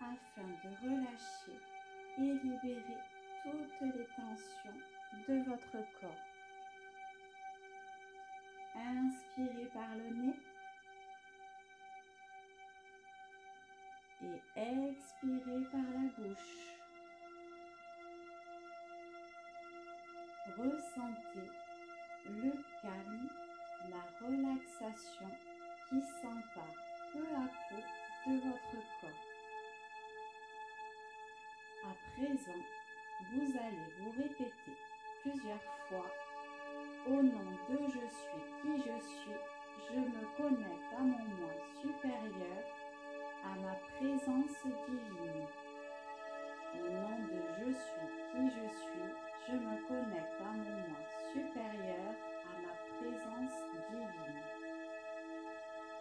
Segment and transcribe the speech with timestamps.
[0.00, 1.58] afin de relâcher
[2.18, 2.98] et libérer
[3.42, 4.80] toutes les tensions
[5.28, 6.26] de votre corps.
[8.74, 10.36] Inspirez par le nez
[14.56, 16.70] et expirez par la bouche.
[20.56, 21.50] Ressentez
[22.26, 23.30] le calme,
[23.88, 25.30] la relaxation
[25.88, 29.10] qui s'empare peu à peu de votre corps.
[31.84, 32.62] À présent,
[33.32, 34.76] vous allez vous répéter
[35.22, 36.06] plusieurs fois
[37.06, 39.40] au nom de je suis qui je suis,
[39.88, 42.62] je me connecte à mon moi supérieur,
[43.44, 45.46] à ma présence divine.
[46.74, 49.10] Au nom de je suis qui je suis,
[49.48, 52.14] je me connecte à mon moi supérieur,
[52.46, 53.58] à ma présence
[53.90, 54.39] divine.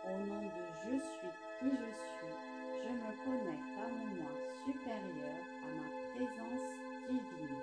[0.05, 0.49] Au nom de
[0.81, 2.35] je suis qui je suis,
[2.83, 4.31] je me connecte à mon moi
[4.63, 6.67] supérieur, à ma présence
[7.07, 7.61] divine.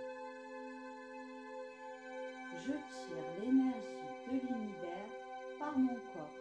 [2.64, 5.10] Je tire l'énergie de l'univers
[5.58, 6.38] par mon corps,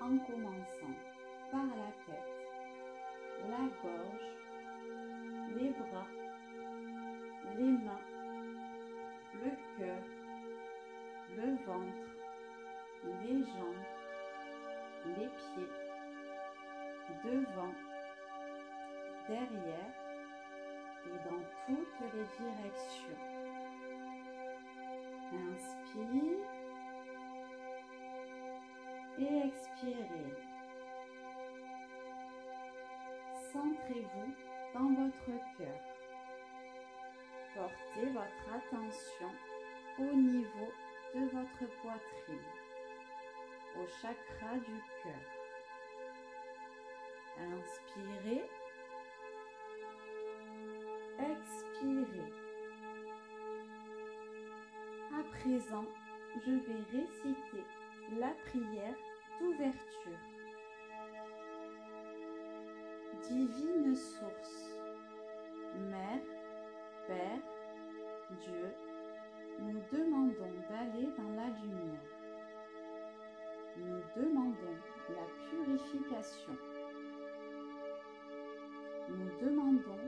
[0.00, 0.96] en commençant
[1.50, 2.30] par la tête,
[3.48, 4.30] la gorge,
[5.54, 6.06] les bras,
[7.58, 8.04] les mains,
[9.34, 10.02] le cœur,
[11.36, 12.10] le ventre,
[13.04, 13.99] les jambes,
[15.06, 15.70] les pieds,
[17.24, 17.74] devant,
[19.28, 19.94] derrière
[21.06, 23.20] et dans toutes les directions.
[25.32, 26.60] Inspire
[29.18, 30.34] et expirez.
[33.52, 34.34] Centrez-vous
[34.74, 35.80] dans votre cœur.
[37.54, 39.30] Portez votre attention
[39.98, 40.72] au niveau
[41.14, 42.59] de votre poitrine,
[43.76, 45.40] au chakra du cœur.
[47.38, 48.44] Inspirez.
[51.18, 52.32] Expirez.
[55.18, 55.84] À présent,
[56.46, 57.64] je vais réciter
[58.18, 58.96] la prière
[59.40, 60.18] d'ouverture.
[63.22, 64.76] Divine source,
[65.78, 66.22] Mère,
[67.06, 67.42] Père,
[68.40, 68.74] Dieu,
[69.60, 72.09] nous demandons d'aller dans la lumière.
[74.16, 76.56] Demandons la purification.
[79.08, 80.00] Nous demandons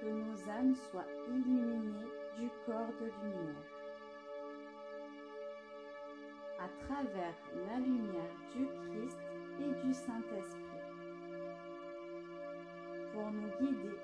[0.00, 3.54] que nos âmes soient illuminées du corps de lumière.
[6.58, 7.36] À travers
[7.68, 9.18] la lumière du Christ
[9.60, 10.64] et du Saint-Esprit.
[13.12, 13.98] Pour nous guider,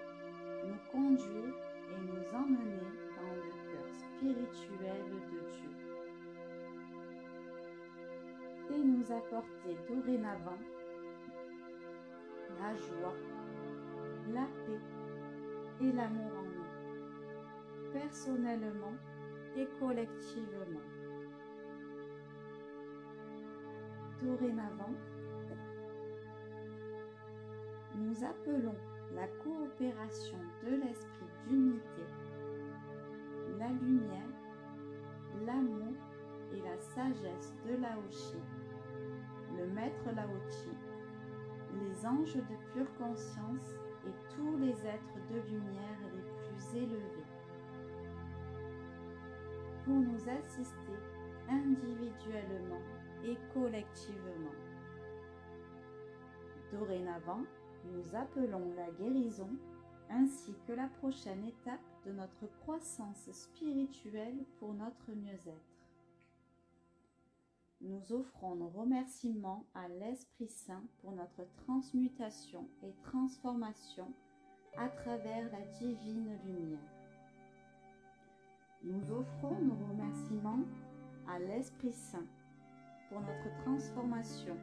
[0.67, 1.55] nous conduire
[1.89, 5.76] et nous emmener dans le cœur spirituel de Dieu.
[9.13, 10.59] Apporter dorénavant
[12.59, 13.15] la joie,
[14.33, 14.81] la paix
[15.81, 18.95] et l'amour en nous, personnellement
[19.57, 20.81] et collectivement.
[24.23, 24.95] Dorénavant,
[27.97, 28.77] nous appelons
[29.15, 32.05] la coopération de l'esprit d'unité,
[33.59, 34.29] la lumière,
[35.45, 35.95] l'amour
[36.53, 38.56] et la sagesse de Laoshi, le
[39.77, 40.71] maître Laochi,
[41.79, 43.77] les anges de pure conscience
[44.07, 47.27] et tous les êtres de lumière les plus élevés,
[49.85, 50.99] pour nous assister
[51.49, 52.81] individuellement
[53.23, 54.57] et collectivement.
[56.73, 57.45] Dorénavant,
[57.93, 59.51] nous appelons la guérison
[60.09, 65.76] ainsi que la prochaine étape de notre croissance spirituelle pour notre mieux-être.
[67.89, 74.13] Nous offrons nos remerciements à l'Esprit Saint pour notre transmutation et transformation
[74.77, 76.81] à travers la divine lumière.
[78.83, 80.65] Nous offrons nos remerciements
[81.29, 82.27] à l'Esprit Saint
[83.09, 84.57] pour notre transformation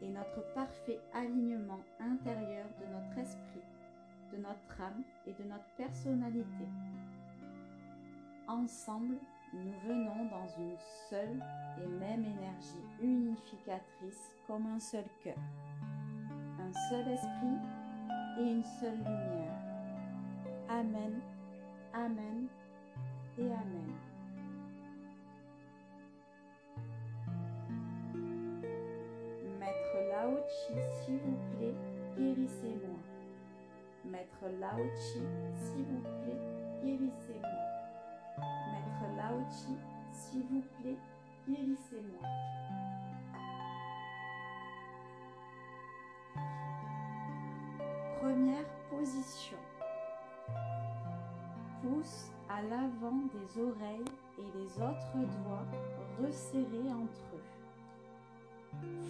[0.00, 3.66] et notre parfait alignement intérieur de notre esprit,
[4.32, 6.68] de notre âme et de notre personnalité.
[8.46, 9.18] Ensemble,
[9.52, 10.76] nous venons dans une
[11.08, 11.42] seule
[11.82, 15.36] et même énergie unificatrice comme un seul cœur,
[16.58, 17.58] un seul esprit
[18.38, 19.58] et une seule lumière.
[20.68, 21.20] Amen,
[21.92, 22.46] Amen
[23.38, 23.92] et Amen.
[29.58, 30.74] Maître Lao-Chi,
[31.04, 31.74] s'il vous plaît,
[32.16, 32.98] guérissez-moi.
[34.04, 35.22] Maître Lao-Chi,
[35.56, 36.38] s'il vous plaît,
[36.82, 37.29] guérissez-moi.
[39.30, 39.76] Lao-Chi,
[40.12, 40.98] s'il vous plaît,
[41.48, 42.28] guérissez-moi.
[48.20, 49.56] Première position.
[51.80, 54.04] Pouce à l'avant des oreilles
[54.38, 55.66] et les autres doigts
[56.20, 57.46] resserrés entre eux,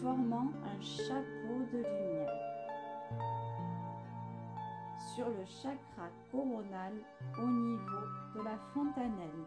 [0.02, 2.30] formant un chapeau de lumière.
[5.14, 6.92] Sur le chakra coronal
[7.38, 8.04] au niveau
[8.36, 9.46] de la fontanelle.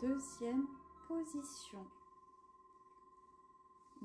[0.00, 0.64] Deuxième
[1.08, 1.84] position.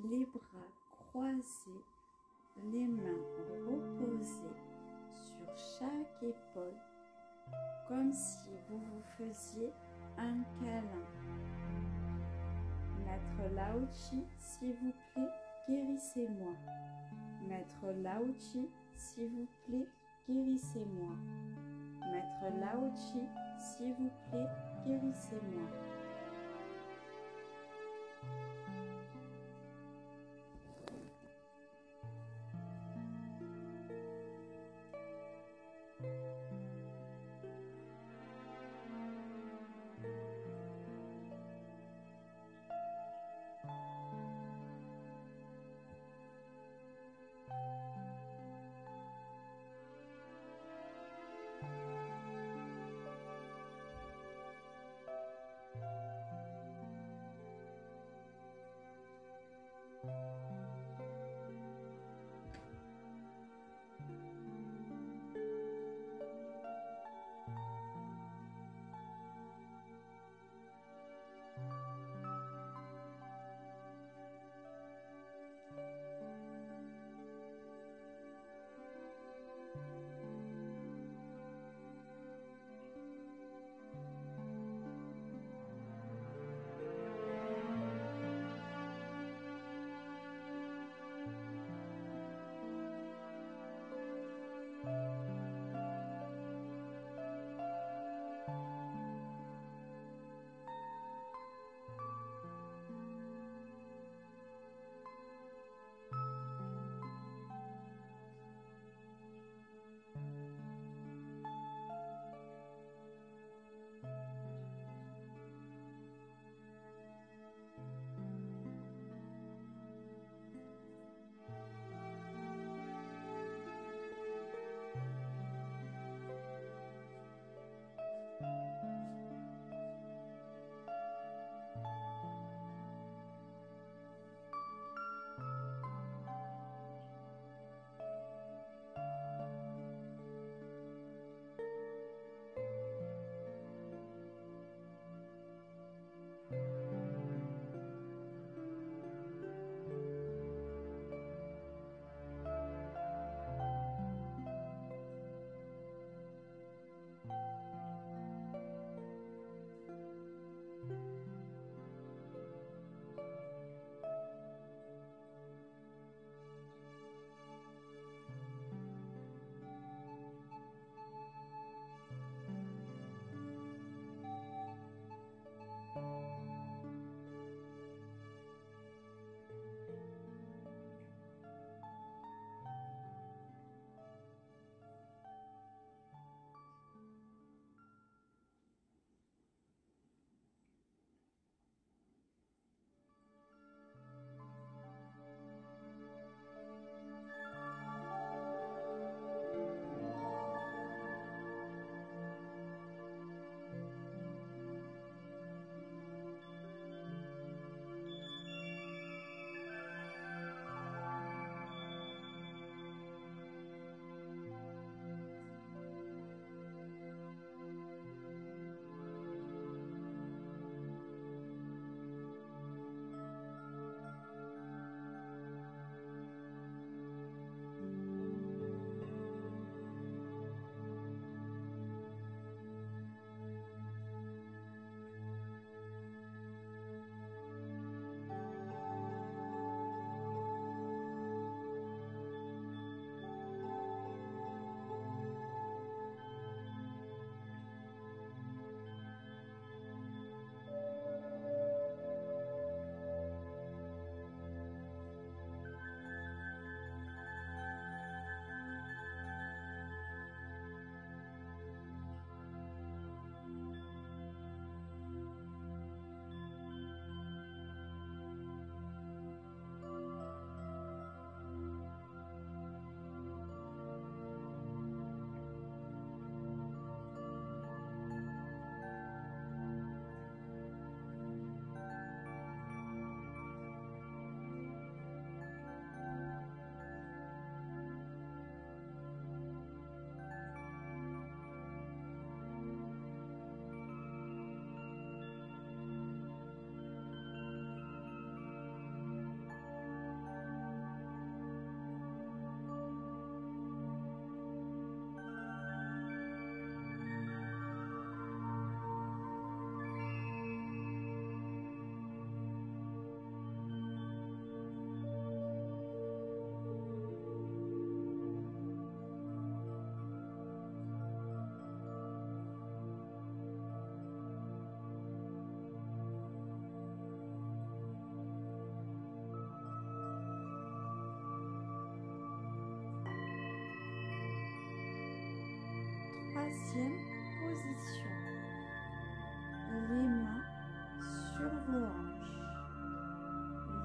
[0.03, 1.83] Les bras croisés,
[2.71, 3.21] les mains
[3.67, 4.57] reposées
[5.11, 6.73] sur chaque épaule,
[7.87, 9.71] comme si vous vous faisiez
[10.17, 11.05] un câlin.
[13.05, 15.29] Maître Laochi, s'il vous plaît,
[15.69, 16.53] guérissez-moi.
[17.47, 19.87] Maître Laochi, s'il vous plaît,
[20.27, 21.15] guérissez-moi.
[22.11, 23.27] Maître Laochi,
[23.63, 24.49] s'il vous plaît,
[24.85, 25.92] guérissez-moi.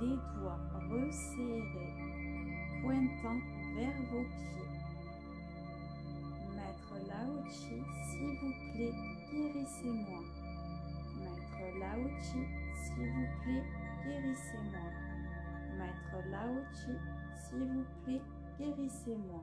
[0.00, 1.94] Les doigts resserrés,
[2.82, 3.40] pointant
[3.74, 4.70] vers vos pieds.
[6.54, 8.94] Maître Laochi, s'il vous plaît,
[9.32, 10.20] guérissez-moi.
[11.18, 12.42] Maître Laochi,
[12.84, 13.66] s'il vous plaît,
[14.04, 14.88] guérissez-moi.
[15.78, 16.94] Maître Laochi,
[17.34, 18.22] s'il vous plaît,
[18.56, 19.42] guérissez-moi.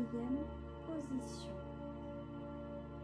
[0.00, 1.52] Position.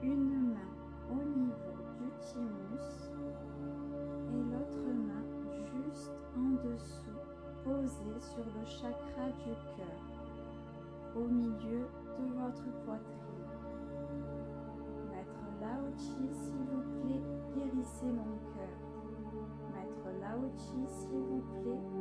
[0.03, 0.73] Une main
[1.11, 3.13] au niveau du thymus
[4.33, 5.27] et l'autre main
[5.75, 7.21] juste en dessous,
[7.65, 10.01] posée sur le chakra du cœur,
[11.17, 11.87] au milieu
[12.19, 13.53] de votre poitrine.
[15.11, 18.77] Maître Lao-Chi, s'il vous plaît, guérissez mon cœur.
[19.75, 21.96] Maître Lao-Chi, s'il vous plaît,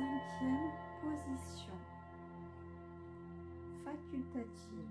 [0.00, 0.70] Cinquième
[1.02, 1.74] position.
[3.84, 4.88] Facultative.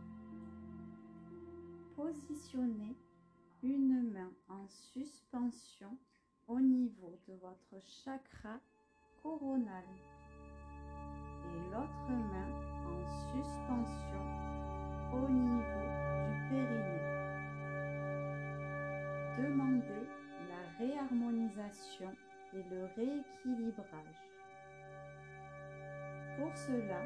[1.96, 2.96] Positionnez
[3.64, 5.98] une main en suspension
[6.48, 8.60] au niveau de votre chakra
[9.24, 9.84] coronal.
[11.46, 12.52] et l'autre main
[12.86, 13.00] en
[13.34, 14.26] suspension
[15.12, 15.88] au niveau
[16.28, 17.08] du périnée.
[19.40, 20.08] Demandez
[20.50, 22.12] la réharmonisation
[22.54, 24.39] et le rééquilibrage.
[26.40, 27.02] Pour cela,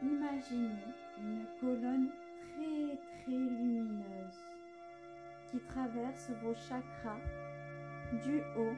[0.00, 0.84] imaginez
[1.18, 2.10] une colonne
[2.54, 4.44] très très lumineuse
[5.50, 7.18] qui traverse vos chakras
[8.24, 8.76] du haut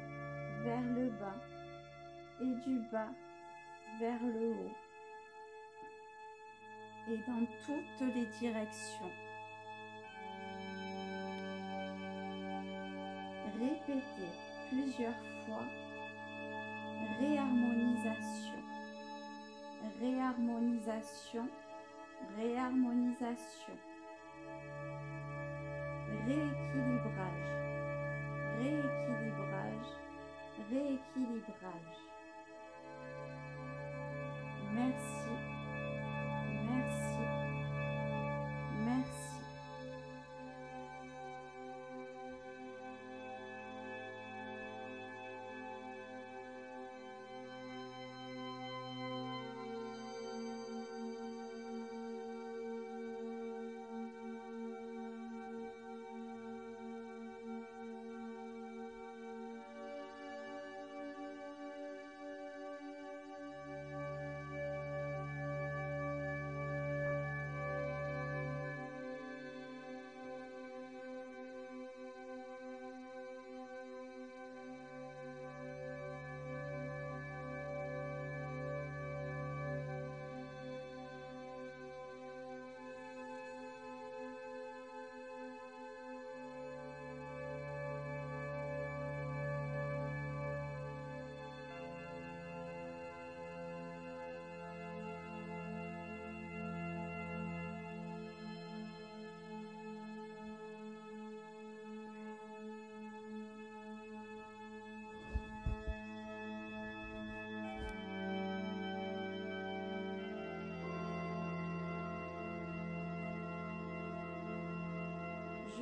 [0.62, 1.37] vers le bas
[2.41, 3.12] et du bas
[4.01, 4.77] vers le haut
[7.09, 9.11] et dans toutes les directions.
[13.59, 14.33] Répétez
[14.71, 15.67] plusieurs fois
[17.21, 18.62] réharmonisation,
[20.01, 21.49] réharmonisation,
[22.37, 23.77] réharmonisation,
[26.27, 27.51] rééquilibrage,
[28.59, 29.90] rééquilibrage,
[30.71, 32.12] rééquilibrage.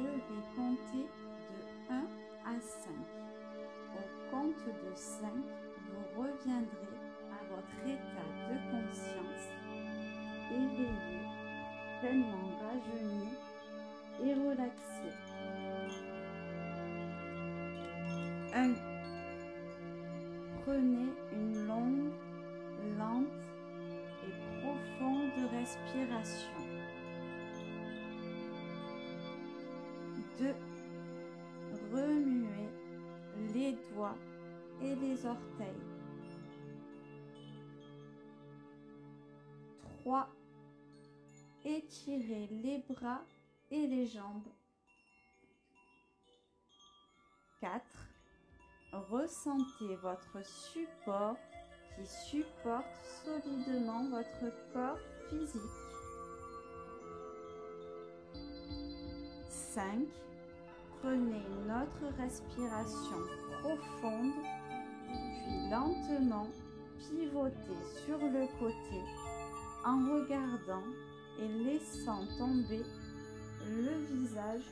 [0.00, 1.04] Je vais compter
[1.50, 1.94] de 1
[2.46, 2.90] à 5.
[3.94, 6.96] Au compte de 5, vous reviendrez
[7.30, 9.46] à votre état de conscience,
[10.50, 11.20] éveillé,
[12.00, 13.28] pleinement rajeuni
[14.24, 15.10] et relaxé.
[18.54, 18.72] 1.
[20.64, 22.12] Prenez une longue,
[22.98, 23.26] lente
[24.26, 24.32] et
[24.62, 26.59] profonde respiration.
[30.40, 30.54] 2.
[31.92, 32.70] Remuez
[33.52, 34.16] les doigts
[34.80, 35.68] et les orteils.
[40.00, 40.28] 3.
[41.66, 43.20] Étirez les bras
[43.70, 44.48] et les jambes.
[47.60, 47.84] 4.
[48.92, 51.36] Ressentez votre support
[51.94, 54.98] qui supporte solidement votre corps
[55.28, 55.60] physique.
[59.50, 60.08] 5.
[61.02, 63.16] Prenez une autre respiration
[63.62, 64.32] profonde,
[65.08, 66.46] puis lentement
[66.98, 69.00] pivotez sur le côté
[69.86, 70.84] en regardant
[71.38, 72.84] et laissant tomber
[73.66, 74.64] le visage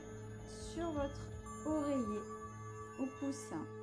[0.74, 1.20] sur votre
[1.66, 2.22] oreiller
[3.00, 3.77] ou coussin.